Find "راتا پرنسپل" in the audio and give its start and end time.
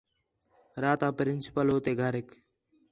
0.83-1.67